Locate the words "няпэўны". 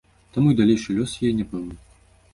1.43-1.75